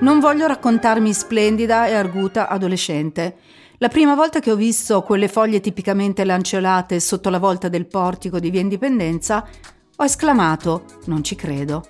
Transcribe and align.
Non 0.00 0.18
voglio 0.18 0.46
raccontarmi 0.46 1.12
splendida 1.12 1.86
e 1.86 1.94
arguta 1.94 2.48
adolescente. 2.48 3.36
La 3.76 3.88
prima 3.88 4.14
volta 4.14 4.40
che 4.40 4.50
ho 4.50 4.56
visto 4.56 5.02
quelle 5.02 5.28
foglie 5.28 5.60
tipicamente 5.60 6.24
lanceolate 6.24 6.98
sotto 7.00 7.28
la 7.28 7.38
volta 7.38 7.68
del 7.68 7.86
portico 7.86 8.38
di 8.38 8.48
Via 8.48 8.62
Indipendenza, 8.62 9.46
ho 9.96 10.04
esclamato: 10.04 10.84
Non 11.04 11.22
ci 11.22 11.34
credo. 11.34 11.84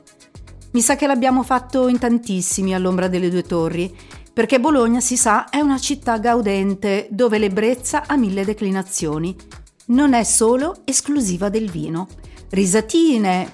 Mi 0.73 0.81
sa 0.81 0.97
che 0.97 1.07
l'abbiamo 1.07 1.45
fatto 1.45 1.87
in 1.87 2.01
tantissimi 2.01 2.75
all'ombra 2.75 3.07
delle 3.07 3.31
due 3.31 3.43
torri, 3.43 3.97
perché 4.33 4.59
Bologna, 4.59 5.01
si 5.01 5.17
sa, 5.17 5.49
è 5.49 5.61
una 5.61 5.79
città 5.79 6.19
gaudente 6.19 7.07
dove 7.13 7.39
l'ebbrezza 7.39 8.05
ha 8.09 8.17
mille 8.17 8.45
declinazioni. 8.45 9.37
Non 9.87 10.15
è 10.15 10.25
solo 10.25 10.83
esclusiva 10.85 11.49
del 11.49 11.71
vino. 11.71 12.09
Risatine, 12.51 13.53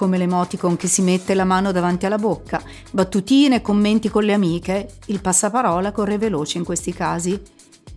come 0.00 0.16
l'emoticon 0.16 0.76
che 0.78 0.86
si 0.86 1.02
mette 1.02 1.34
la 1.34 1.44
mano 1.44 1.72
davanti 1.72 2.06
alla 2.06 2.16
bocca, 2.16 2.62
battutine, 2.90 3.60
commenti 3.60 4.08
con 4.08 4.24
le 4.24 4.32
amiche, 4.32 4.94
il 5.08 5.20
passaparola 5.20 5.92
corre 5.92 6.16
veloce 6.16 6.56
in 6.56 6.64
questi 6.64 6.94
casi. 6.94 7.38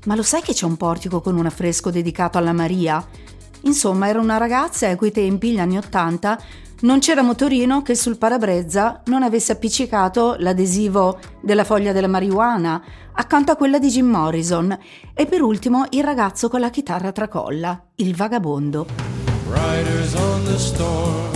Ma 0.04 0.16
lo 0.16 0.22
sai 0.22 0.42
che 0.42 0.52
c'è 0.52 0.66
un 0.66 0.76
portico 0.76 1.22
con 1.22 1.38
un 1.38 1.46
affresco 1.46 1.92
dedicato 1.92 2.38
alla 2.38 2.52
Maria? 2.52 3.08
Insomma, 3.62 4.10
era 4.10 4.20
una 4.20 4.36
ragazza 4.36 4.86
e 4.86 4.90
a 4.90 4.96
quei 4.98 5.14
tempi, 5.14 5.52
gli 5.52 5.60
anni 5.60 5.78
Ottanta, 5.78 6.38
non 6.82 7.00
c'era 7.00 7.22
motorino 7.22 7.82
che 7.84 7.96
sul 7.96 8.18
parabrezza 8.18 9.04
non 9.06 9.24
avesse 9.24 9.54
appiccicato 9.54 10.36
l'adesivo 10.40 11.20
della 11.42 11.64
foglia 11.64 11.94
della 11.94 12.08
marijuana 12.08 12.84
accanto 13.14 13.54
a 13.54 13.56
quella 13.56 13.80
di 13.80 13.88
Jim 13.88 14.10
Morrison 14.10 14.78
e 15.14 15.26
per 15.26 15.42
ultimo 15.42 15.86
il 15.92 16.04
ragazzo 16.04 16.50
con 16.50 16.60
la 16.60 16.70
chitarra 16.70 17.14
tracolla, 17.14 17.82
il 17.96 18.14
vagabondo. 18.14 18.88
Riders 19.50 20.14
on 20.16 20.44
the 20.44 20.58
storm. 20.58 21.33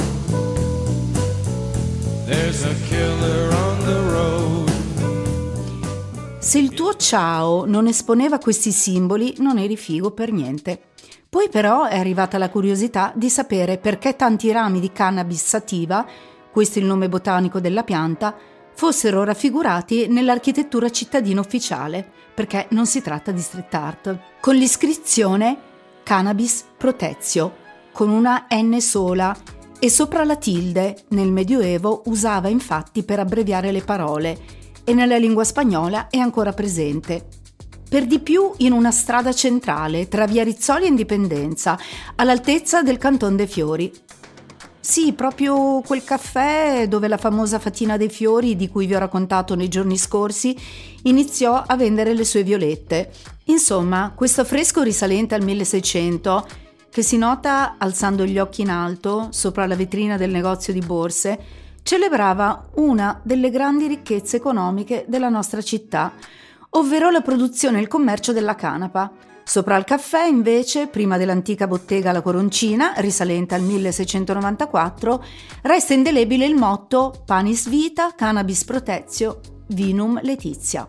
Se 6.47 6.59
il 6.59 6.73
tuo 6.73 6.95
ciao 6.95 7.65
non 7.65 7.87
esponeva 7.87 8.37
questi 8.37 8.71
simboli, 8.71 9.35
non 9.39 9.57
eri 9.57 9.75
figo 9.75 10.11
per 10.11 10.31
niente. 10.31 10.81
Poi 11.27 11.49
però 11.49 11.87
è 11.87 11.99
arrivata 11.99 12.37
la 12.37 12.49
curiosità 12.49 13.11
di 13.13 13.29
sapere 13.29 13.77
perché 13.77 14.15
tanti 14.15 14.49
rami 14.53 14.79
di 14.79 14.93
cannabis 14.93 15.43
sativa, 15.43 16.07
questo 16.49 16.79
è 16.79 16.81
il 16.81 16.87
nome 16.87 17.09
botanico 17.09 17.59
della 17.59 17.83
pianta, 17.83 18.33
fossero 18.73 19.25
raffigurati 19.25 20.07
nell'architettura 20.07 20.89
cittadina 20.89 21.41
ufficiale, 21.41 22.09
perché 22.33 22.67
non 22.69 22.85
si 22.85 23.01
tratta 23.01 23.31
di 23.31 23.41
street 23.41 23.73
art, 23.73 24.19
con 24.39 24.55
l'iscrizione 24.55 25.57
Cannabis 26.01 26.63
Protezio, 26.77 27.55
con 27.91 28.07
una 28.07 28.47
N 28.51 28.79
sola 28.79 29.35
e 29.79 29.89
sopra 29.89 30.23
la 30.23 30.37
tilde 30.37 31.03
nel 31.09 31.29
Medioevo 31.29 32.03
usava 32.05 32.47
infatti 32.47 33.03
per 33.03 33.19
abbreviare 33.19 33.73
le 33.73 33.81
parole 33.81 34.56
e 34.87 34.93
nella 34.93 35.17
lingua 35.17 35.43
spagnola 35.43 36.07
è 36.07 36.17
ancora 36.17 36.53
presente. 36.53 37.25
Per 37.89 38.05
di 38.05 38.19
più 38.19 38.53
in 38.59 38.71
una 38.71 38.91
strada 38.91 39.33
centrale 39.33 40.07
tra 40.07 40.25
Via 40.25 40.45
Rizzoli 40.45 40.85
e 40.85 40.87
Indipendenza, 40.87 41.77
all'altezza 42.15 42.81
del 42.83 42.97
Canton 42.97 43.35
dei 43.35 43.47
Fiori. 43.47 43.91
Sì, 44.79 45.11
proprio 45.11 45.81
quel 45.81 46.05
caffè 46.05 46.87
dove 46.87 47.09
la 47.09 47.17
famosa 47.17 47.59
Fatina 47.59 47.97
dei 47.97 48.07
Fiori, 48.07 48.55
di 48.55 48.69
cui 48.69 48.85
vi 48.85 48.95
ho 48.95 48.99
raccontato 48.99 49.55
nei 49.55 49.67
giorni 49.67 49.97
scorsi, 49.97 50.57
iniziò 51.03 51.61
a 51.65 51.75
vendere 51.75 52.13
le 52.13 52.23
sue 52.23 52.43
violette. 52.43 53.11
Insomma, 53.47 54.13
questo 54.15 54.39
affresco 54.39 54.83
risalente 54.83 55.35
al 55.35 55.43
1600 55.43 56.47
che 56.89 57.01
si 57.01 57.17
nota 57.17 57.75
alzando 57.77 58.25
gli 58.25 58.39
occhi 58.39 58.61
in 58.61 58.69
alto 58.69 59.27
sopra 59.31 59.67
la 59.67 59.75
vetrina 59.75 60.15
del 60.15 60.31
negozio 60.31 60.71
di 60.71 60.79
borse, 60.79 61.66
celebrava 61.87 62.67
una 62.73 63.17
delle 63.23 63.49
grandi 63.49 63.87
ricchezze 63.87 64.35
economiche 64.35 65.05
della 65.07 65.29
nostra 65.29 65.61
città, 65.61 66.11
ovvero 66.71 67.09
la 67.09 67.21
produzione 67.21 67.77
e 67.77 67.81
il 67.81 67.87
commercio 67.87 68.33
della 68.33 68.55
canapa. 68.55 69.09
Sopra 69.45 69.75
al 69.75 69.85
caffè, 69.85 70.25
invece, 70.25 70.87
prima 70.87 71.15
dell'antica 71.15 71.65
bottega 71.65 72.11
La 72.11 72.21
Coroncina, 72.21 72.91
risalente 72.97 73.55
al 73.55 73.61
1694, 73.61 75.23
resta 75.61 75.93
indelebile 75.93 76.45
il 76.45 76.55
motto 76.55 77.23
Panis 77.25 77.69
Vita, 77.69 78.11
Cannabis 78.13 78.65
Protezio, 78.65 79.39
Vinum 79.67 80.19
Letizia, 80.23 80.85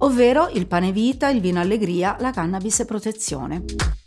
ovvero 0.00 0.50
il 0.52 0.66
pane 0.66 0.92
vita, 0.92 1.30
il 1.30 1.40
vino 1.40 1.58
allegria, 1.58 2.16
la 2.20 2.32
cannabis 2.32 2.84
protezione. 2.86 4.03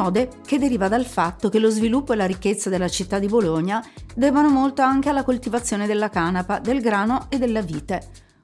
Un'ode 0.00 0.30
che 0.46 0.58
deriva 0.58 0.88
dal 0.88 1.04
fatto 1.04 1.50
che 1.50 1.58
lo 1.58 1.68
sviluppo 1.68 2.14
e 2.14 2.16
la 2.16 2.24
ricchezza 2.24 2.70
della 2.70 2.88
città 2.88 3.18
di 3.18 3.26
Bologna 3.26 3.84
devono 4.14 4.48
molto 4.48 4.80
anche 4.80 5.10
alla 5.10 5.24
coltivazione 5.24 5.86
della 5.86 6.08
canapa, 6.08 6.58
del 6.58 6.80
grano 6.80 7.26
e 7.28 7.36
della 7.36 7.60
vite. 7.60 8.00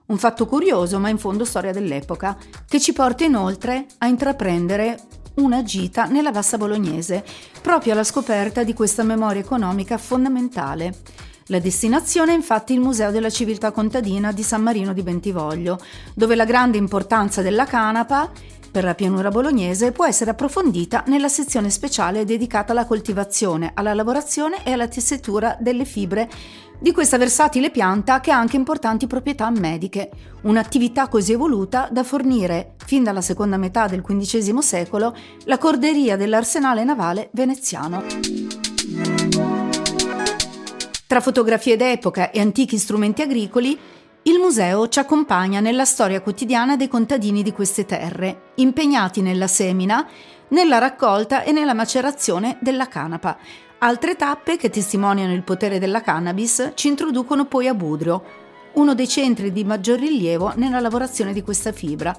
Un 0.09 0.19
fatto 0.19 0.45
curioso, 0.45 0.99
ma 0.99 1.09
in 1.09 1.17
fondo 1.17 1.47
storia 1.47 1.73
dell'epoca, 1.73 2.37
che 2.69 2.79
ci 2.79 2.93
porta 2.93 3.25
inoltre 3.25 3.87
a 3.99 4.07
intraprendere 4.07 4.99
una 5.37 5.63
gita 5.63 6.05
nella 6.05 6.31
Bassa 6.31 6.59
Bolognese, 6.59 7.25
proprio 7.63 7.95
alla 7.95 8.05
scoperta 8.05 8.63
di 8.63 8.75
questa 8.75 9.03
memoria 9.03 9.41
economica 9.41 9.97
fondamentale. 9.97 10.95
La 11.47 11.61
destinazione 11.61 12.33
è 12.33 12.35
infatti 12.35 12.73
il 12.73 12.81
Museo 12.81 13.13
della 13.13 13.31
Civiltà 13.31 13.71
Contadina 13.71 14.33
di 14.33 14.43
San 14.43 14.63
Marino 14.63 14.93
di 14.93 15.03
Bentivoglio, 15.03 15.79
dove 16.13 16.35
la 16.35 16.45
grande 16.45 16.77
importanza 16.77 17.41
della 17.41 17.65
canapa 17.65 18.31
per 18.77 18.85
la 18.85 18.95
pianura 18.95 19.31
bolognese 19.31 19.91
può 19.91 20.05
essere 20.05 20.33
approfondita 20.33 21.03
nella 21.07 21.31
sezione 21.31 21.71
speciale 21.71 22.27
dedicata 22.27 22.73
alla 22.73 22.85
coltivazione, 22.85 23.71
alla 23.73 23.95
lavorazione 23.95 24.63
e 24.65 24.73
alla 24.73 24.87
tessitura 24.87 25.57
delle 25.59 25.87
fibre 25.87 26.29
di 26.79 26.93
questa 26.93 27.17
versatile 27.17 27.71
pianta 27.71 28.21
che 28.21 28.33
ha 28.33 28.39
anche 28.39 28.57
importanti 28.57 29.07
proprietà 29.07 29.49
mediche, 29.49 30.11
un'attività 30.43 31.09
così 31.09 31.33
evoluta 31.33 31.89
da 31.91 32.05
fornire, 32.05 32.75
fin 32.85 33.03
dalla 33.03 33.23
seconda 33.23 33.57
metà 33.57 33.87
del 33.87 34.03
XV 34.03 34.59
secolo, 34.59 35.17
la 35.45 35.57
corderia 35.57 36.19
dell'arsenale 36.19 36.85
navale 36.85 37.31
veneziano. 37.33 38.03
Tra 41.07 41.21
fotografie 41.23 41.77
d'epoca 41.79 42.31
e 42.31 42.41
antichi 42.41 42.77
strumenti 42.77 43.23
agricoli, 43.23 43.79
il 44.27 44.39
museo 44.41 44.89
ci 44.89 44.99
accompagna 44.99 45.61
nella 45.61 45.85
storia 45.85 46.21
quotidiana 46.21 46.77
dei 46.77 46.89
contadini 46.89 47.45
di 47.45 47.53
queste 47.53 47.85
terre, 47.85 48.51
impegnati 48.57 49.23
nella 49.23 49.47
semina, 49.47 50.05
nella 50.49 50.79
raccolta 50.79 51.45
e 51.45 51.53
nella 51.53 51.75
macerazione 51.75 52.59
della 52.61 52.89
canapa. 52.89 53.39
Altre 53.79 54.17
tappe 54.17 54.57
che 54.57 54.69
testimoniano 54.69 55.33
il 55.33 55.45
potere 55.45 55.79
della 55.79 56.01
cannabis 56.01 56.73
ci 56.75 56.89
introducono 56.89 57.45
poi 57.45 57.69
a 57.69 57.75
Budrio, 57.75 58.45
uno 58.73 58.95
dei 58.95 59.07
centri 59.07 59.53
di 59.53 59.65
maggior 59.65 60.01
rilievo 60.01 60.53
nella 60.57 60.81
lavorazione 60.81 61.33
di 61.33 61.43
questa 61.43 61.71
fibra, 61.71 62.13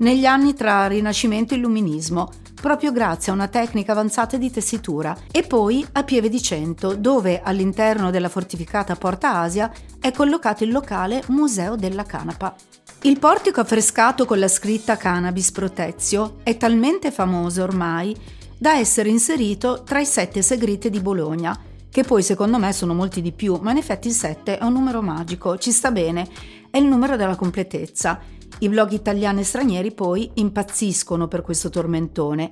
negli 0.00 0.24
anni 0.24 0.54
tra 0.54 0.86
Rinascimento 0.86 1.54
e 1.54 1.56
Illuminismo, 1.58 2.30
proprio 2.60 2.92
grazie 2.92 3.32
a 3.32 3.34
una 3.34 3.48
tecnica 3.48 3.92
avanzata 3.92 4.36
di 4.36 4.50
tessitura, 4.50 5.16
e 5.30 5.42
poi 5.42 5.86
a 5.92 6.02
Pieve 6.04 6.28
di 6.28 6.40
Cento, 6.42 6.94
dove 6.94 7.40
all'interno 7.42 8.10
della 8.10 8.28
fortificata 8.28 8.96
Porta 8.96 9.38
Asia 9.38 9.72
è 9.98 10.12
collocato 10.12 10.64
il 10.64 10.70
locale 10.70 11.22
Museo 11.28 11.76
della 11.76 12.04
Canapa. 12.04 12.54
Il 13.02 13.18
portico 13.18 13.60
affrescato 13.60 14.26
con 14.26 14.38
la 14.38 14.48
scritta 14.48 14.96
Cannabis 14.96 15.52
Protezio 15.52 16.36
è 16.42 16.56
talmente 16.56 17.10
famoso 17.10 17.62
ormai 17.62 18.14
da 18.58 18.76
essere 18.76 19.08
inserito 19.08 19.82
tra 19.84 20.00
i 20.00 20.06
sette 20.06 20.42
segreti 20.42 20.90
di 20.90 21.00
Bologna, 21.00 21.58
che 21.90 22.04
poi 22.04 22.22
secondo 22.22 22.58
me 22.58 22.72
sono 22.72 22.94
molti 22.94 23.20
di 23.20 23.32
più, 23.32 23.58
ma 23.60 23.70
in 23.70 23.78
effetti 23.78 24.08
il 24.08 24.14
7 24.14 24.58
è 24.58 24.64
un 24.64 24.74
numero 24.74 25.02
magico, 25.02 25.58
ci 25.58 25.72
sta 25.72 25.90
bene, 25.90 26.28
è 26.70 26.76
il 26.78 26.84
numero 26.84 27.16
della 27.16 27.36
completezza 27.36 28.38
i 28.60 28.68
blog 28.68 28.92
italiani 28.92 29.40
e 29.40 29.44
stranieri 29.44 29.92
poi 29.92 30.30
impazziscono 30.34 31.28
per 31.28 31.42
questo 31.42 31.68
tormentone. 31.68 32.50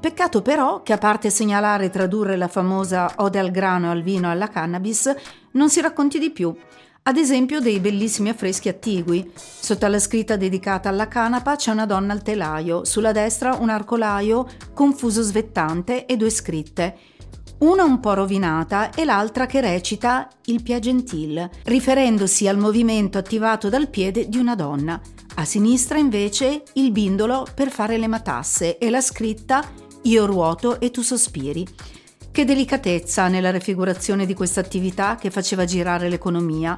Peccato 0.00 0.42
però 0.42 0.82
che 0.82 0.92
a 0.92 0.98
parte 0.98 1.30
segnalare 1.30 1.86
e 1.86 1.90
tradurre 1.90 2.36
la 2.36 2.48
famosa 2.48 3.12
ode 3.16 3.38
al 3.38 3.50
grano, 3.50 3.90
al 3.90 4.02
vino 4.02 4.30
alla 4.30 4.48
cannabis, 4.48 5.14
non 5.52 5.68
si 5.68 5.80
racconti 5.80 6.18
di 6.18 6.30
più. 6.30 6.54
Ad 7.02 7.16
esempio 7.16 7.60
dei 7.60 7.80
bellissimi 7.80 8.28
affreschi 8.28 8.68
attigui. 8.68 9.30
Sotto 9.34 9.86
la 9.86 9.98
scritta 9.98 10.36
dedicata 10.36 10.88
alla 10.88 11.08
canapa 11.08 11.56
c'è 11.56 11.70
una 11.70 11.86
donna 11.86 12.12
al 12.12 12.22
telaio, 12.22 12.84
sulla 12.84 13.12
destra 13.12 13.54
un 13.54 13.70
arcolaio 13.70 14.46
confuso 14.74 15.22
svettante 15.22 16.06
e 16.06 16.16
due 16.16 16.30
scritte. 16.30 16.96
una 17.60 17.84
un 17.84 18.00
po' 18.00 18.14
rovinata 18.14 18.90
e 18.90 19.04
l'altra 19.04 19.46
che 19.46 19.60
recita 19.60 20.28
il 20.46 20.62
Piagentil, 20.62 21.48
riferendosi 21.64 22.48
al 22.48 22.56
movimento 22.56 23.18
attivato 23.18 23.68
dal 23.68 23.88
piede 23.88 24.28
di 24.28 24.38
una 24.38 24.54
donna. 24.54 25.00
A 25.34 25.44
sinistra 25.44 25.98
invece 25.98 26.62
il 26.74 26.90
bindolo 26.92 27.46
per 27.54 27.70
fare 27.70 27.96
le 27.96 28.08
matasse 28.08 28.78
e 28.78 28.90
la 28.90 29.00
scritta 29.00 29.64
Io 30.02 30.26
ruoto 30.26 30.80
e 30.80 30.90
tu 30.90 31.02
sospiri. 31.02 31.66
Che 32.30 32.44
delicatezza 32.44 33.28
nella 33.28 33.50
raffigurazione 33.50 34.26
di 34.26 34.34
questa 34.34 34.60
attività 34.60 35.16
che 35.16 35.30
faceva 35.30 35.64
girare 35.64 36.08
l'economia. 36.08 36.76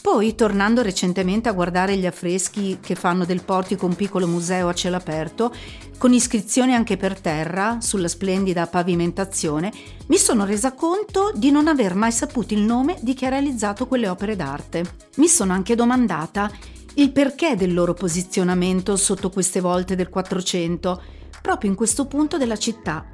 Poi, 0.00 0.34
tornando 0.34 0.82
recentemente 0.82 1.48
a 1.48 1.52
guardare 1.52 1.96
gli 1.96 2.06
affreschi 2.06 2.78
che 2.80 2.96
fanno 2.96 3.24
del 3.24 3.44
portico 3.44 3.86
un 3.86 3.94
piccolo 3.94 4.26
museo 4.26 4.68
a 4.68 4.74
cielo 4.74 4.96
aperto, 4.96 5.54
con 5.96 6.12
iscrizioni 6.12 6.74
anche 6.74 6.96
per 6.96 7.20
terra 7.20 7.78
sulla 7.80 8.08
splendida 8.08 8.66
pavimentazione, 8.66 9.70
mi 10.06 10.16
sono 10.16 10.44
resa 10.44 10.72
conto 10.72 11.30
di 11.32 11.52
non 11.52 11.68
aver 11.68 11.94
mai 11.94 12.10
saputo 12.10 12.54
il 12.54 12.62
nome 12.62 12.98
di 13.00 13.14
chi 13.14 13.26
ha 13.26 13.28
realizzato 13.28 13.86
quelle 13.86 14.08
opere 14.08 14.34
d'arte. 14.34 14.82
Mi 15.18 15.28
sono 15.28 15.52
anche 15.52 15.76
domandata 15.76 16.50
il 16.94 17.10
perché 17.12 17.56
del 17.56 17.72
loro 17.72 17.94
posizionamento 17.94 18.96
sotto 18.96 19.30
queste 19.30 19.60
volte 19.60 19.96
del 19.96 20.08
400, 20.08 21.02
proprio 21.40 21.70
in 21.70 21.76
questo 21.76 22.06
punto 22.06 22.36
della 22.36 22.56
città. 22.56 23.06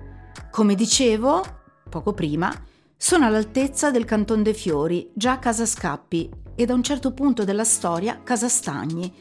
Come 0.51 0.75
dicevo, 0.75 1.45
poco 1.89 2.13
prima, 2.13 2.53
sono 2.97 3.27
all'altezza 3.27 3.91
del 3.91 4.05
Canton 4.05 4.43
dei 4.43 4.55
Fiori, 4.55 5.11
già 5.15 5.39
Casa 5.39 5.65
Scappi, 5.65 6.29
e 6.57 6.67
da 6.67 6.75
un 6.75 6.83
certo 6.83 7.13
punto 7.13 7.45
della 7.45 7.63
storia 7.63 8.21
Casa 8.25 8.49
Stagni. 8.49 9.15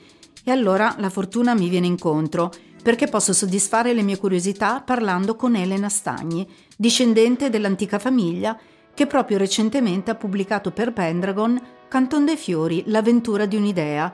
E 0.43 0.49
allora 0.49 0.95
la 0.97 1.11
fortuna 1.11 1.53
mi 1.53 1.69
viene 1.69 1.85
incontro, 1.85 2.51
perché 2.81 3.07
posso 3.07 3.33
soddisfare 3.33 3.93
le 3.93 4.01
mie 4.01 4.17
curiosità 4.17 4.81
parlando 4.81 5.35
con 5.35 5.55
Elena 5.55 5.89
Stagni, 5.89 6.47
discendente 6.75 7.51
dell'antica 7.51 7.99
famiglia, 7.99 8.57
che 8.93 9.05
proprio 9.05 9.37
recentemente 9.37 10.09
ha 10.09 10.15
pubblicato 10.15 10.71
per 10.71 10.93
Pendragon 10.93 11.61
Canton 11.87 12.25
dei 12.25 12.37
Fiori, 12.37 12.83
l'avventura 12.87 13.45
di 13.45 13.55
un'idea. 13.55 14.11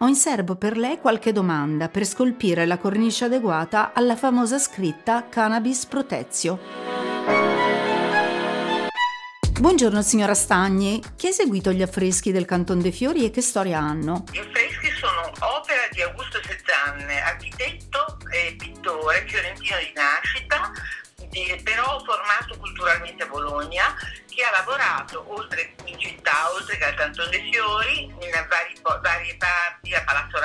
Ho 0.00 0.06
in 0.08 0.14
serbo 0.14 0.56
per 0.56 0.76
lei 0.76 0.98
qualche 0.98 1.32
domanda 1.32 1.88
per 1.88 2.04
scolpire 2.04 2.66
la 2.66 2.76
cornice 2.76 3.24
adeguata 3.24 3.92
alla 3.94 4.14
famosa 4.14 4.58
scritta 4.58 5.26
Cannabis 5.30 5.86
Protezio. 5.86 6.58
Buongiorno 9.58 10.02
signora 10.02 10.34
Stagni, 10.34 11.02
chi 11.16 11.28
ha 11.28 11.30
eseguito 11.30 11.72
gli 11.72 11.80
affreschi 11.80 12.30
del 12.30 12.44
Canton 12.44 12.82
dei 12.82 12.92
Fiori 12.92 13.24
e 13.24 13.30
che 13.30 13.40
storia 13.40 13.78
hanno? 13.78 14.24
Gli 14.30 14.36
affreschi 14.36 14.90
sono 15.00 15.32
opera 15.40 15.88
di 15.90 16.02
Augusto 16.02 16.40
Sezzanne, 16.42 17.22
architetto 17.22 18.18
e 18.30 18.54
pittore 18.58 19.24
fiorentino 19.26 19.78
di 19.78 19.92
nascita, 19.94 20.72
di, 21.30 21.58
però 21.64 21.98
formato 22.04 22.58
culturalmente 22.58 23.22
a 23.22 23.28
Bologna, 23.28 23.96
che 24.28 24.42
ha 24.42 24.50
lavorato 24.50 25.24
oltre 25.28 25.74
in 25.86 25.98
città, 25.98 26.52
oltre 26.52 26.76
che 26.76 26.84
al 26.84 26.94
Canton 26.94 27.30
dei 27.30 27.50
Fiori, 27.50 28.02
in 28.04 28.46
vari, 28.50 28.65
varie 29.00 29.36
parti, 29.36 29.94
a 29.94 30.02
Palazzo 30.04 30.36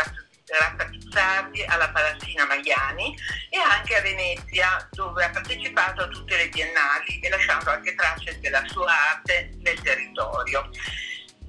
Pizzardi, 1.11 1.63
alla 1.63 1.89
Palazzina 1.89 2.45
Maiani 2.45 3.17
e 3.49 3.57
anche 3.57 3.95
a 3.95 4.01
Venezia 4.01 4.88
dove 4.91 5.23
ha 5.23 5.29
partecipato 5.29 6.03
a 6.03 6.07
tutte 6.07 6.38
le 6.38 6.49
biennali 6.49 7.19
e 7.21 7.29
lasciando 7.29 7.69
anche 7.69 7.95
tracce 7.95 8.39
della 8.39 8.63
sua 8.67 8.91
arte 9.11 9.51
nel 9.61 9.79
territorio. 9.81 10.69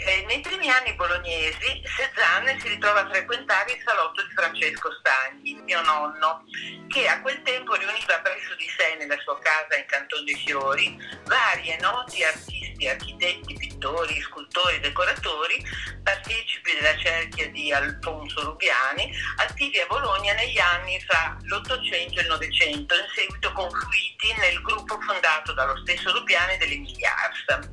Eh, 0.05 0.25
nei 0.27 0.41
primi 0.41 0.69
anni 0.69 0.95
bolognesi, 0.95 1.81
Cézanne 1.85 2.59
si 2.59 2.67
ritrova 2.67 3.03
a 3.03 3.09
frequentare 3.09 3.73
il 3.73 3.83
salotto 3.85 4.27
di 4.27 4.35
Francesco 4.35 4.91
Stagni, 4.99 5.55
mio 5.63 5.81
nonno, 5.83 6.45
che 6.89 7.07
a 7.07 7.21
quel 7.21 7.41
tempo 7.43 7.75
riuniva 7.75 8.19
presso 8.19 8.53
di 8.57 8.69
sé 8.77 8.97
nella 8.99 9.17
sua 9.23 9.39
casa 9.39 9.79
in 9.79 9.87
Canton 9.87 10.25
dei 10.25 10.35
Fiori 10.35 10.99
varie 11.27 11.79
noti 11.79 12.25
artisti, 12.25 12.62
architetti, 12.89 13.55
pittori, 13.55 14.21
scultori, 14.23 14.81
decoratori, 14.81 15.65
partecipi 16.03 16.73
della 16.75 16.97
cerchia 16.97 17.49
di 17.51 17.73
Alfonso 17.73 18.43
Rubiani, 18.45 19.13
attivi 19.37 19.79
a 19.79 19.87
Bologna 19.87 20.35
negli 20.35 20.59
anni 20.59 21.01
fra 21.01 21.37
l'Ottocento 21.43 22.19
e 22.19 22.23
il 22.23 22.29
Novecento, 22.29 22.95
in 22.95 23.07
seguito 23.15 23.53
confluiti 23.53 24.35
nel 24.39 24.61
gruppo 24.63 24.99
fondato 25.01 25.53
dallo 25.53 25.77
stesso 25.79 26.13
Rubiani 26.13 26.57
dell'Emilia 26.59 27.15
Ars. 27.17 27.71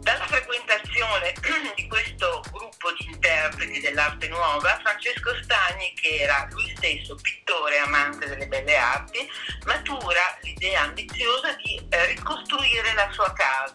Dalla 0.00 0.26
frequentazione 0.26 1.34
di 1.76 1.86
questo 1.86 2.42
gruppo 2.50 2.90
di 2.98 3.04
interpreti 3.06 3.80
dell'arte 3.80 4.28
nuova, 4.28 4.78
Francesco 4.82 5.30
Stagni, 5.42 5.92
che 5.94 6.20
era 6.20 6.48
lui 6.52 6.72
stesso 6.74 7.14
pittore 7.16 7.76
e 7.76 7.80
amante 7.80 8.26
delle 8.26 8.46
belle 8.46 8.76
arti, 8.76 9.28
matura 9.66 10.38
l'idea 10.40 10.82
ambiziosa 10.82 11.52
di 11.62 11.86
eh, 11.90 12.06
ricostruire 12.06 12.94
la 12.94 13.10
sua 13.12 13.30
casa 13.34 13.69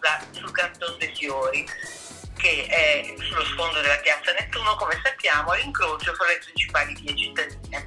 Fiori, 1.26 1.66
che 2.36 2.66
è 2.66 3.14
sullo 3.18 3.44
sfondo 3.46 3.80
della 3.80 3.96
piazza 3.96 4.30
Nettuno, 4.30 4.76
come 4.76 4.96
sappiamo, 5.02 5.50
all'incrocio 5.50 6.14
fra 6.14 6.28
le 6.28 6.38
principali 6.38 6.94
vie 7.00 7.16
cittadine 7.16 7.86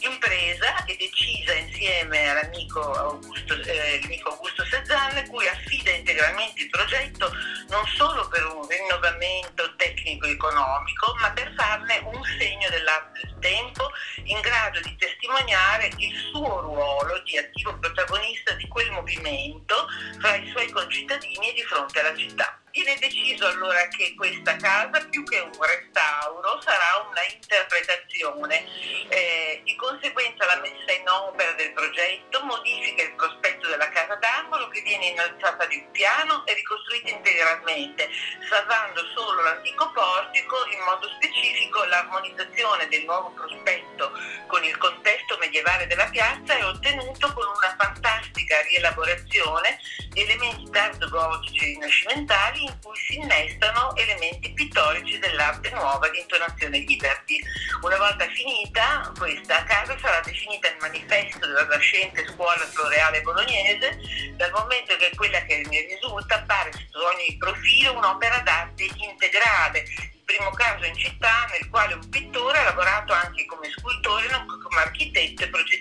impresa 0.00 0.84
è 0.84 0.96
decisa 0.96 1.52
insieme 1.54 2.28
all'amico 2.28 2.80
Augusto, 2.80 3.54
eh, 3.62 4.20
Augusto 4.24 4.64
Sezzanne, 4.64 5.26
cui 5.28 5.46
affida 5.46 5.90
integralmente 5.90 6.62
il 6.62 6.70
progetto 6.70 7.30
non 7.68 7.86
solo 7.86 8.26
per 8.28 8.44
un 8.46 8.66
rinnovamento 8.66 9.74
tecnico-economico, 9.76 11.14
ma 11.20 11.30
per 11.32 11.52
farne 11.56 12.00
un 12.04 12.22
segno 12.38 12.68
dell'arte 12.70 13.20
del 13.22 13.36
tempo 13.40 13.90
in 14.24 14.40
grado 14.40 14.80
di 14.80 14.96
testimoniare 14.96 15.90
il 15.96 16.16
suo 16.30 16.60
ruolo 16.60 17.20
di 17.24 17.36
attivo 17.36 17.76
protagonista 17.78 18.54
di 18.54 18.66
quel 18.68 18.90
movimento 18.92 19.86
fra 20.18 20.36
i 20.36 20.48
suoi 20.50 20.70
concittadini 20.70 21.50
e 21.50 21.54
di 21.54 21.62
fronte 21.62 22.00
alla 22.00 22.16
città. 22.16 22.59
Viene 22.72 22.96
deciso 23.00 23.48
allora 23.48 23.88
che 23.88 24.14
questa 24.14 24.54
casa, 24.54 25.04
più 25.10 25.24
che 25.24 25.40
un 25.40 25.50
restauro, 25.58 26.60
sarà 26.62 27.04
una 27.10 27.22
interpretazione. 27.26 28.64
Eh, 29.08 29.60
di 29.64 29.74
conseguenza 29.74 30.46
la 30.46 30.60
messa 30.60 30.92
in 30.92 31.08
opera 31.08 31.50
del 31.52 31.72
progetto 31.72 32.44
modifica 32.44 33.02
il 33.02 33.12
prospetto 33.14 33.68
della 33.68 33.88
casa 33.88 34.14
d'angolo 34.14 34.68
che 34.68 34.82
viene 34.82 35.06
innalzata 35.06 35.66
di 35.66 35.76
un 35.78 35.90
piano 35.90 36.46
e 36.46 36.54
ricostruita 36.54 37.10
integralmente, 37.10 38.08
salvando 38.48 39.04
solo 39.16 39.42
l'antico 39.42 39.90
portico, 39.90 40.56
in 40.70 40.80
modo 40.84 41.08
specifico 41.16 41.84
l'armonizzazione 41.84 42.86
del 42.86 43.04
nuovo 43.04 43.30
prospetto 43.30 44.12
con 44.46 44.62
il 44.64 44.76
contesto 44.78 45.36
medievale 45.38 45.86
della 45.86 46.08
piazza 46.08 46.56
è 46.56 46.64
ottenuto 46.64 47.32
con 47.32 47.46
una 47.46 47.74
fantastica 47.78 48.60
rielaborazione 48.62 49.78
elementi 50.14 50.70
tardo-gotici 50.70 51.64
rinascimentali 51.66 52.64
in 52.64 52.78
cui 52.82 52.96
si 52.96 53.16
innestano 53.16 53.94
elementi 53.96 54.52
pittorici 54.52 55.18
dell'arte 55.18 55.70
nuova 55.70 56.08
di 56.08 56.18
intonazione 56.18 56.78
liberty. 56.78 57.40
Una 57.82 57.96
volta 57.96 58.26
finita, 58.28 59.12
questa 59.16 59.62
casa 59.64 59.96
sarà 59.98 60.20
definita 60.20 60.68
il 60.68 60.76
manifesto 60.80 61.38
della 61.46 61.64
nascente 61.64 62.26
scuola 62.28 62.64
floreale 62.66 63.22
bolognese, 63.22 63.98
dal 64.36 64.50
momento 64.52 64.96
che 64.96 65.12
quella 65.14 65.42
che 65.44 65.62
ne 65.68 65.80
risulta 65.82 66.36
appare 66.36 66.72
sotto 66.72 67.06
ogni 67.06 67.36
profilo 67.38 67.96
un'opera 67.96 68.38
d'arte 68.40 68.88
integrale, 68.96 69.84
primo 70.30 70.50
caso 70.50 70.84
in 70.84 70.96
città 70.96 71.46
nel 71.50 71.68
quale 71.68 71.94
un 71.94 72.08
pittore 72.08 72.58
ha 72.58 72.64
lavorato 72.64 73.12
anche 73.12 73.44
come 73.46 73.68
scultore, 73.70 74.28
come 74.46 74.80
architetto 74.80 75.42
e 75.42 75.48
progettista 75.48 75.79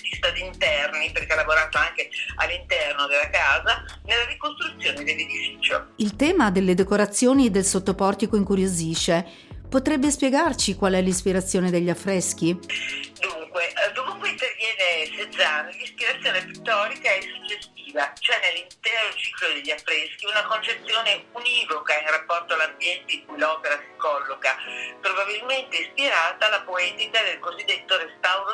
interni, 0.98 1.12
perché 1.12 1.34
ha 1.34 1.36
lavorato 1.36 1.77
anche 1.77 2.10
all'interno 2.36 3.08
della 3.08 3.29
casa, 3.29 3.84
nella 4.05 4.25
ricostruzione 4.25 5.03
dell'edificio. 5.03 5.93
Il 5.98 6.15
tema 6.15 6.51
delle 6.51 6.74
decorazioni 6.74 7.50
del 7.50 7.65
sottoportico 7.65 8.36
incuriosisce. 8.36 9.48
Potrebbe 9.69 10.10
spiegarci 10.10 10.74
qual 10.75 10.93
è 10.93 11.01
l'ispirazione 11.01 11.69
degli 11.69 11.91
affreschi? 11.91 12.53
Dunque, 12.53 13.69
eh, 13.69 13.91
dovunque 13.93 14.29
interviene 14.29 15.05
Cézanne, 15.15 15.72
l'ispirazione 15.77 16.43
pittorica 16.43 17.13
è 17.13 17.22
suggestiva 17.22 17.79
c'è 18.19 18.39
nell'intero 18.41 19.13
ciclo 19.15 19.48
degli 19.53 19.72
affreschi 19.72 20.25
una 20.25 20.46
concezione 20.46 21.25
univoca 21.34 22.00
in 22.00 22.10
rapporto 22.10 22.53
all'ambiente 22.53 23.13
in 23.13 23.25
cui 23.25 23.39
l'opera 23.39 23.77
si 23.77 23.98
colloca, 23.98 24.55
probabilmente 25.01 25.77
ispirata 25.77 26.48
alla 26.48 26.62
poetica 26.62 27.22
del 27.24 27.39
cosiddetto 27.39 27.98
restauro 27.98 28.53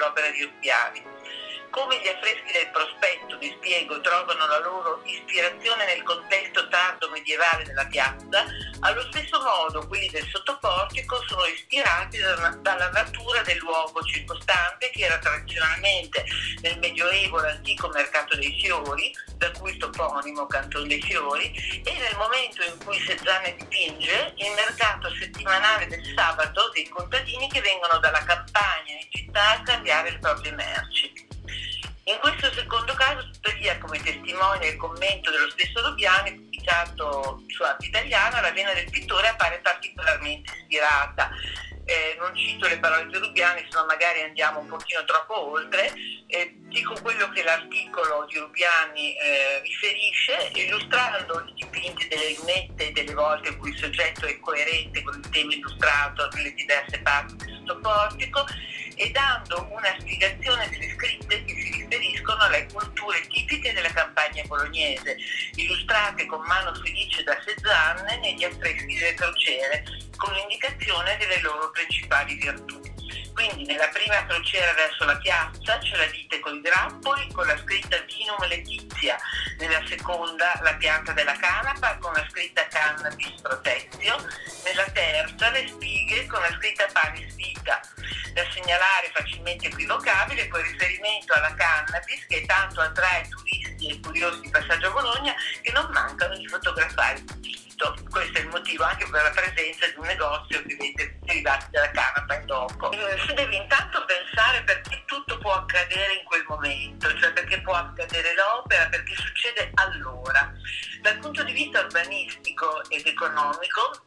l'opera 0.00 0.30
di 0.30 0.42
Urbiani. 0.42 1.19
Come 1.70 2.00
gli 2.00 2.08
affreschi 2.08 2.50
del 2.52 2.68
prospetto, 2.72 3.38
vi 3.38 3.54
spiego, 3.56 4.00
trovano 4.00 4.44
la 4.46 4.58
loro 4.58 5.00
ispirazione 5.04 5.86
nel 5.86 6.02
contesto 6.02 6.66
tardo 6.68 7.08
medievale 7.10 7.62
della 7.64 7.86
piazza, 7.86 8.44
allo 8.80 9.02
stesso 9.10 9.40
modo 9.40 9.86
quelli 9.86 10.08
del 10.08 10.26
sottoportico 10.26 11.22
sono 11.28 11.44
ispirati 11.46 12.18
dalla 12.18 12.90
natura 12.90 13.42
del 13.42 13.58
luogo 13.58 14.02
circostante 14.02 14.90
che 14.90 15.04
era 15.04 15.18
tradizionalmente 15.18 16.24
nel 16.62 16.78
Medioevo 16.80 17.38
l'antico 17.38 17.88
mercato 17.88 18.34
dei 18.34 18.58
fiori, 18.60 19.14
da 19.36 19.50
cui 19.52 19.70
il 19.70 19.76
toponimo 19.78 20.46
Canton 20.46 20.88
dei 20.88 21.00
Fiori, 21.00 21.52
e 21.84 21.98
nel 21.98 22.16
momento 22.16 22.64
in 22.64 22.76
cui 22.84 22.98
Sezzane 22.98 23.54
dipinge 23.56 24.34
il 24.36 24.50
mercato 24.54 25.08
settimanale 25.14 25.86
del 25.86 26.02
sabato 26.16 26.70
dei 26.74 26.88
contadini 26.88 27.48
che 27.48 27.60
vengono 27.60 27.98
dalla 27.98 28.24
campagna 28.24 28.92
in 28.92 29.06
città 29.08 29.50
a 29.50 29.62
cambiare 29.62 30.10
le 30.10 30.18
proprie 30.18 30.52
merci. 30.52 31.19
In 32.04 32.18
questo 32.20 32.52
secondo 32.52 32.94
caso, 32.94 33.28
tuttavia, 33.30 33.78
come 33.78 33.98
testimone 34.02 34.76
Rubiani, 36.00 36.32
pubblicato 36.32 37.42
su 37.48 37.62
Arte 37.62 37.86
Italiana, 37.86 38.40
la 38.40 38.52
vena 38.52 38.72
del 38.72 38.88
pittore 38.90 39.28
appare 39.28 39.60
particolarmente 39.62 40.52
ispirata. 40.56 41.30
Eh, 41.84 42.16
non 42.20 42.36
cito 42.36 42.68
le 42.68 42.78
parole 42.78 43.06
di 43.06 43.18
Rubiani, 43.18 43.66
se 43.68 43.76
no 43.76 43.84
magari 43.84 44.22
andiamo 44.22 44.60
un 44.60 44.68
pochino 44.68 45.04
troppo 45.04 45.50
oltre, 45.50 45.92
eh, 46.28 46.54
dico 46.68 46.94
quello 47.02 47.28
che 47.30 47.42
l'articolo 47.42 48.26
di 48.28 48.38
Rubiani 48.38 49.16
eh, 49.16 49.60
riferisce, 49.60 50.50
illustrando 50.54 51.44
i 51.48 51.52
dipinti 51.54 52.06
delle 52.06 52.36
lunette 52.36 52.92
delle 52.92 53.12
volte 53.12 53.48
in 53.48 53.58
cui 53.58 53.70
il 53.70 53.78
soggetto 53.78 54.26
è 54.26 54.38
coerente 54.38 55.02
con 55.02 55.18
il 55.18 55.28
tema 55.30 55.52
illustrato 55.52 56.28
nelle 56.34 56.54
diverse 56.54 57.00
parti 57.00 57.34
del 57.36 57.62
sottoportico 57.66 58.46
e 58.94 59.10
dando 59.10 59.66
una 59.70 59.96
spiegazione 59.98 60.68
delle 60.68 60.90
scritte 60.90 61.44
che 61.44 61.54
riferiscono 61.90 62.42
alle 62.44 62.66
culture 62.72 63.20
tipiche 63.26 63.72
della 63.72 63.90
campagna 63.90 64.42
bolognese, 64.46 65.16
illustrate 65.56 66.24
con 66.26 66.40
mano 66.42 66.72
felice 66.74 67.24
da 67.24 67.36
Cézanne 67.44 68.18
negli 68.18 68.44
affreschi 68.44 68.94
delle 68.96 69.14
crociere, 69.14 69.84
con 70.16 70.32
l'indicazione 70.34 71.16
delle 71.16 71.40
loro 71.40 71.70
principali 71.72 72.34
virtù. 72.36 72.79
Quindi 73.40 73.64
nella 73.64 73.88
prima 73.88 74.26
crociera 74.26 74.74
verso 74.74 75.06
la 75.06 75.16
piazza 75.16 75.78
c'è 75.78 75.96
la 75.96 76.04
dite 76.12 76.40
con 76.40 76.56
i 76.56 76.60
grappoli 76.60 77.26
con 77.32 77.46
la 77.46 77.56
scritta 77.56 77.96
Vinum 78.00 78.46
Letizia, 78.46 79.16
nella 79.56 79.80
seconda 79.86 80.60
la 80.60 80.74
pianta 80.74 81.12
della 81.12 81.32
canapa 81.32 81.96
con 81.96 82.12
la 82.12 82.26
scritta 82.28 82.66
Cannabis 82.66 83.40
Protezio, 83.40 84.14
nella 84.62 84.84
terza 84.92 85.48
le 85.48 85.66
spighe 85.68 86.26
con 86.26 86.38
la 86.42 86.54
scritta 86.58 86.86
Panis 86.92 87.34
Vita. 87.34 87.80
Da 88.34 88.44
segnalare 88.52 89.10
facilmente 89.14 89.68
equivocabile 89.68 90.46
poi 90.48 90.62
riferimento 90.62 91.32
alla 91.32 91.54
cannabis 91.54 92.26
che 92.26 92.44
tanto 92.44 92.82
attrae 92.82 93.26
turisti 93.26 93.88
e 93.88 94.00
curiosi 94.00 94.40
di 94.40 94.50
passaggio 94.50 94.88
a 94.88 94.90
Bologna 94.90 95.34
che 95.62 95.72
non 95.72 95.88
mancano 95.92 96.36
di 96.36 96.46
fotografare 96.46 97.24
tutto. 97.80 98.02
Questo 98.10 98.38
è 98.38 98.40
il 98.42 98.48
motivo 98.48 98.84
anche 98.84 99.08
per 99.08 99.22
la 99.22 99.30
presenza 99.30 99.86
di 99.86 99.94
un 99.96 100.06
negozio 100.06 100.62
vende 100.66 101.18
derivati 101.22 101.66
dalla 101.70 101.90
canapa 101.90 102.34
in 102.34 102.46
dopo. 102.46 102.92
Eh, 102.92 103.18
si 103.26 103.32
deve 103.32 103.56
intanto 103.56 104.04
pensare 104.04 104.62
perché 104.62 105.02
tutto 105.06 105.38
può 105.38 105.52
accadere 105.54 106.14
in 106.14 106.24
quel 106.24 106.44
momento, 106.48 107.12
cioè 107.18 107.32
perché 107.32 107.60
può 107.62 107.74
accadere 107.74 108.34
l'opera, 108.34 108.86
perché 108.88 109.14
succede 109.14 109.70
allora. 109.74 110.52
Dal 111.00 111.18
punto 111.18 111.42
di 111.44 111.52
vista 111.52 111.80
urbanistico 111.80 112.82
ed 112.90 113.06
economico, 113.06 114.02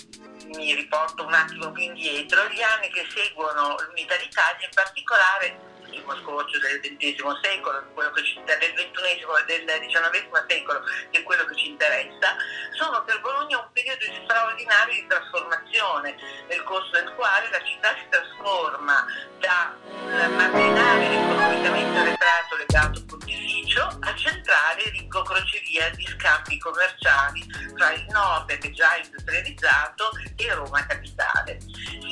mi 0.56 0.75
riporto 0.75 1.25
un 1.25 1.34
attimo 1.34 1.72
più 1.72 1.84
indietro, 1.84 2.48
gli 2.50 2.62
anni 2.62 2.89
che 2.89 3.08
seguono 3.10 3.75
l'unità 3.88 4.15
d'Italia, 4.18 4.65
in 4.65 4.74
particolare 4.74 5.72
primo 5.94 6.16
scorcio 6.22 6.60
del 6.60 6.82
XX 6.82 7.22
secolo, 7.42 7.84
ci, 8.24 8.42
del 8.44 8.58
XXI 8.58 9.22
e 9.22 9.66
del 9.66 9.88
XIX 9.88 10.46
secolo, 10.48 10.82
che 11.12 11.20
è 11.20 11.24
quello 11.24 11.46
che 11.46 11.56
ci 11.56 11.70
interessa, 11.70 12.36
sono 12.74 13.04
per 13.04 13.22
Bologna 13.22 13.60
un 13.60 13.70
periodo 13.72 14.04
straordinario 14.24 14.94
di 14.94 15.08
trasformazione, 15.08 16.16
nel 16.50 16.64
corso 16.64 16.92
del 16.92 17.14
quale 17.16 17.50
la 17.50 17.64
città 17.64 17.96
si 17.96 18.08
trasforma 18.10 19.06
da 19.40 19.76
un 19.82 20.36
marginale 20.36 21.06
economicamente 21.06 21.98
arretrato 22.00 22.56
legato 22.58 23.00
al 23.00 23.06
pontificio 23.06 23.82
a 24.02 24.16
centrale 24.16 24.90
ricco 24.92 25.22
crocevia 25.22 25.90
di 25.92 26.06
scambi 26.06 26.58
commerciali 26.60 27.46
tra 27.76 27.92
il 27.92 28.06
nord 28.10 28.58
che 28.58 28.68
è 28.68 28.72
già 28.72 28.96
industrializzato 28.98 30.10
e 30.36 30.54
Roma 30.54 30.86
capitale. 30.86 31.58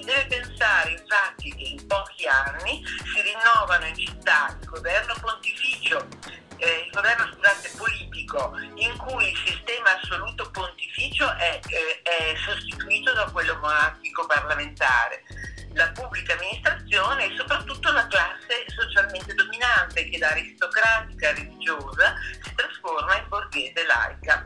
Deve 0.03 0.25
pensare 0.27 0.91
infatti 0.91 1.53
che 1.53 1.63
in 1.63 1.87
pochi 1.87 2.27
anni 2.27 2.83
si 2.85 3.21
rinnovano 3.21 3.85
in 3.85 3.95
città 3.95 4.57
il 4.59 4.67
governo 4.67 5.13
pontificio 5.21 6.07
eh, 6.61 6.83
il 6.85 6.91
governo 6.91 7.25
scusate, 7.33 7.71
politico 7.75 8.53
in 8.75 8.95
cui 8.97 9.29
il 9.29 9.37
sistema 9.45 9.99
assoluto 9.99 10.49
pontificio 10.51 11.27
è, 11.37 11.59
eh, 11.67 12.01
è 12.03 12.35
sostituito 12.37 13.13
da 13.13 13.29
quello 13.31 13.57
monarchico 13.57 14.27
parlamentare 14.27 15.23
la 15.73 15.89
pubblica 15.91 16.33
amministrazione 16.33 17.25
e 17.25 17.35
soprattutto 17.35 17.91
la 17.91 18.05
classe 18.07 18.65
socialmente 18.67 19.33
dominante 19.33 20.07
che 20.09 20.17
da 20.19 20.29
aristocratica 20.29 21.33
religiosa 21.33 22.13
si 22.43 22.53
trasforma 22.53 23.17
in 23.17 23.27
borghese 23.27 23.85
laica. 23.85 24.45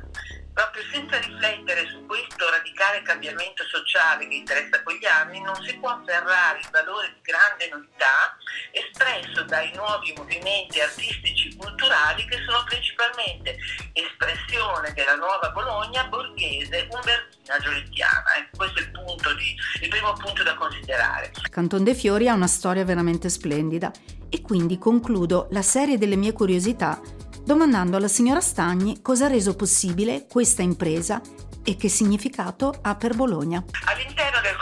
Proprio 0.54 0.84
senza 0.90 1.18
riflettere 1.18 1.86
su 1.88 2.06
questo 2.06 2.50
radicale 2.50 3.02
cambiamento 3.02 3.66
sociale 3.66 4.26
che 4.26 4.36
interessa 4.36 4.82
quegli 5.06 5.08
anni, 5.08 5.42
non 5.42 5.56
si 5.64 5.78
può 5.78 5.90
afferrare 5.90 6.60
il 6.60 6.68
valore 6.72 7.14
di 7.14 7.22
grande 7.22 7.70
novità 7.70 8.36
espresso 8.72 9.44
dai 9.44 9.72
nuovi 9.76 10.14
movimenti 10.18 10.80
artistici 10.80 11.50
e 11.50 11.56
culturali 11.56 12.26
che 12.26 12.38
sono 12.46 12.64
principalmente 12.66 13.58
espressione 13.94 14.94
della 14.94 15.16
nuova 15.16 15.52
Bologna 15.52 16.06
borghese 16.06 16.88
umbertina 16.90 17.60
giolittiana. 17.60 18.24
Ecco, 18.38 18.58
questo 18.58 18.80
è 18.80 18.82
il, 18.82 19.38
di, 19.38 19.56
il 19.84 19.90
primo 19.90 20.14
punto 20.14 20.44
da 20.44 20.56
considerare. 20.56 21.32
Canton 21.50 21.84
dei 21.84 21.96
Fiori 21.96 22.28
ha 22.28 22.34
una 22.34 22.48
storia 22.48 22.84
veramente 22.84 23.30
splendida 23.30 23.92
e 24.30 24.42
quindi 24.42 24.78
concludo 24.78 25.48
la 25.52 25.62
serie 25.62 25.98
delle 25.98 26.16
mie 26.16 26.34
curiosità 26.34 27.00
domandando 27.44 27.98
alla 27.98 28.08
signora 28.08 28.42
Stagni 28.42 29.04
cosa 29.04 29.26
ha 29.26 29.30
reso 29.30 29.56
possibile 29.56 30.26
questa 30.28 30.64
impresa 30.64 31.22
e 31.66 31.76
che 31.76 31.90
significato 31.90 32.74
ha 32.82 32.96
per 32.96 33.16
Bologna. 33.16 33.64
All'interno 33.86 34.40
del 34.42 34.56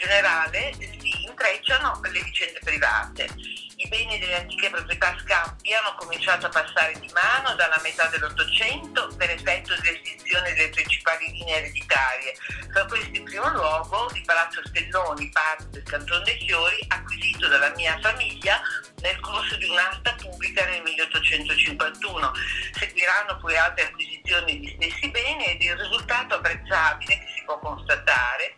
generale 0.00 0.72
si 0.78 1.24
intrecciano 1.26 2.00
le 2.02 2.22
vicende 2.22 2.58
private. 2.64 3.28
I 3.76 3.88
beni 3.88 4.18
delle 4.18 4.40
antiche 4.40 4.68
proprietà 4.68 5.16
Scampi 5.20 5.72
hanno 5.72 5.94
cominciato 5.96 6.46
a 6.46 6.48
passare 6.50 6.92
di 7.00 7.10
mano 7.12 7.54
dalla 7.54 7.78
metà 7.82 8.08
dell'Ottocento 8.08 9.08
per 9.16 9.30
effetto 9.30 9.74
dell'estinzione 9.80 10.52
delle 10.54 10.68
principali 10.68 11.30
linee 11.30 11.56
ereditarie. 11.56 12.34
Tra 12.72 12.84
questi 12.86 13.16
in 13.16 13.24
primo 13.24 13.48
luogo 13.50 14.10
il 14.14 14.22
Palazzo 14.24 14.60
Stelloni, 14.66 15.30
parte 15.30 15.68
del 15.70 15.82
Canton 15.84 16.24
dei 16.24 16.38
Fiori, 16.44 16.84
acquisito 16.88 17.48
dalla 17.48 17.72
mia 17.74 17.98
famiglia 18.00 18.60
nel 19.00 19.18
corso 19.20 19.56
di 19.56 19.68
un'asta 19.68 20.14
pubblica 20.14 20.64
nel 20.66 20.82
1851. 20.82 22.32
Seguiranno 22.78 23.38
poi 23.38 23.56
altre 23.56 23.84
acquisizioni 23.84 24.60
di 24.60 24.76
stessi 24.76 25.10
beni 25.10 25.44
ed 25.46 25.62
il 25.62 25.76
risultato 25.76 26.34
apprezzabile 26.34 27.18
che 27.18 27.32
si 27.34 27.44
può 27.44 27.58
constatare 27.58 28.54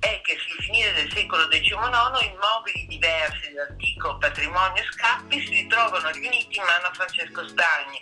è 0.00 0.20
che 0.22 0.36
sul 0.38 0.64
finire 0.64 0.92
del 0.94 1.12
secolo 1.12 1.46
XIX 1.48 1.60
immobili 1.60 2.86
diversi 2.88 3.52
dell'antico 3.52 4.16
patrimonio 4.16 4.82
Scappi 4.92 5.46
si 5.46 5.59
ritrovano 5.80 6.10
riuniti 6.10 6.58
in 6.58 6.64
mano 6.64 6.86
a 6.88 6.92
Francesco 6.92 7.48
Stagni 7.48 7.98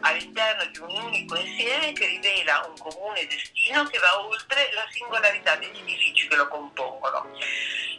all'interno 0.00 0.64
di 0.66 0.78
un 0.78 0.90
unico 1.04 1.36
insieme 1.36 1.92
che 1.92 2.06
rivela 2.06 2.66
un 2.66 2.76
comune 2.76 3.26
destino 3.26 3.84
che 3.84 3.98
va 3.98 4.26
oltre 4.26 4.70
la 4.74 4.84
singolarità 4.90 5.54
degli 5.56 5.78
edifici 5.78 6.26
che 6.26 6.34
lo 6.34 6.48
compongono. 6.48 7.30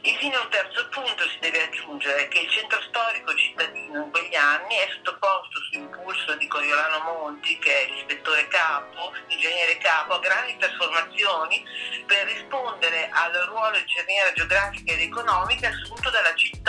Infine 0.04 0.36
un 0.36 0.50
terzo 0.50 0.90
punto 0.90 1.30
si 1.30 1.38
deve 1.40 1.64
aggiungere 1.64 2.28
che 2.28 2.40
il 2.40 2.50
centro 2.50 2.82
storico 2.82 3.36
cittadino 3.36 4.04
in 4.04 4.12
quegli 4.12 4.36
anni 4.36 4.76
è 4.76 4.90
sottoposto 4.96 5.62
su 5.70 5.78
impulso 5.78 6.34
di 6.36 6.48
Coriolano 6.48 7.00
Monti, 7.04 7.58
che 7.60 7.86
è 7.86 7.92
l'ispettore 7.92 8.48
capo, 8.48 9.14
ingegnere 9.28 9.78
capo, 9.78 10.16
a 10.16 10.20
grandi 10.20 10.58
trasformazioni 10.58 11.64
per 12.08 12.26
rispondere 12.26 13.10
al 13.14 13.32
ruolo 13.48 13.78
di 13.78 13.88
cerniera 13.88 14.34
geografica 14.34 14.92
ed 14.92 15.02
economica 15.02 15.68
assunto 15.68 16.10
dalla 16.10 16.34
città 16.34 16.61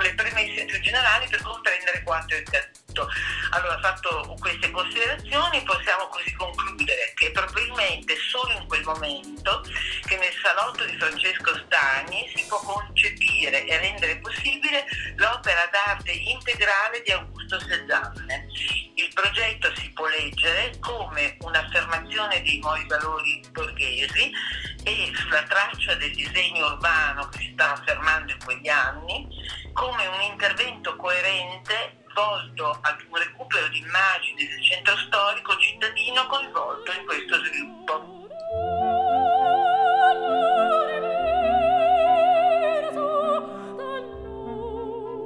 le 0.00 0.14
premesse 0.14 0.64
più 0.64 0.80
generali 0.80 1.26
per 1.28 1.42
comprendere 1.42 2.02
quanto 2.02 2.34
è 2.34 2.38
accaduto. 2.38 3.08
Allora, 3.50 3.78
fatto 3.80 4.36
queste 4.38 4.70
considerazioni, 4.70 5.62
possiamo 5.62 6.06
così 6.08 6.32
concludere 6.34 7.12
che 7.14 7.30
probabilmente 7.30 8.16
solo 8.16 8.52
in 8.52 8.66
quel 8.66 8.82
momento 8.84 9.62
che 10.06 10.16
nel 10.16 10.32
salotto 10.42 10.84
di 10.84 10.96
Francesco 10.96 11.54
Stagni 11.66 12.30
si 12.34 12.44
può 12.46 12.58
concepire 12.60 13.64
e 13.64 13.78
rendere 13.78 14.18
possibile 14.18 14.84
l'opera 15.16 15.68
d'arte 15.70 16.12
integrale 16.12 17.02
di 17.02 17.12
Augusto 17.12 17.58
Cézanne. 17.58 18.46
Il 18.94 19.10
progetto 19.14 19.74
si 19.76 19.90
può 19.92 20.06
leggere 20.06 20.78
come 20.80 21.36
un'affermazione 21.40 22.42
dei 22.42 22.58
nuovi 22.58 22.86
valori 22.86 23.40
borghesi 23.50 24.30
e 24.84 25.12
sulla 25.14 25.42
traccia 25.44 25.94
del 25.94 26.14
disegno 26.14 26.66
urbano 26.66 27.28
che 27.28 27.38
si 27.38 27.50
stava 27.52 27.72
affermando 27.72 28.32
in 28.32 28.38
quegli 28.44 28.68
anni, 28.68 29.28
come 29.72 30.06
un 30.06 30.20
intervento 30.30 30.96
coerente 30.96 32.04
volto 32.14 32.78
ad 32.80 32.96
un 33.08 33.16
recupero 33.16 33.68
di 33.68 33.78
immagini 33.78 34.46
del 34.48 34.62
centro 34.62 34.96
storico 34.96 35.56
cittadino 35.56 36.26
coinvolto 36.26 36.92
in 36.92 37.04
questo 37.06 37.36
sviluppo. 37.44 38.18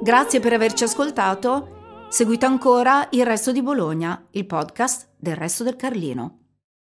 Grazie 0.01 0.39
per 0.39 0.53
averci 0.53 0.83
ascoltato. 0.83 2.07
Seguite 2.09 2.45
ancora 2.45 3.07
Il 3.11 3.25
Resto 3.25 3.51
di 3.51 3.63
Bologna, 3.63 4.27
il 4.31 4.45
podcast 4.45 5.09
del 5.17 5.35
Resto 5.35 5.63
del 5.63 5.75
Carlino. 5.75 6.44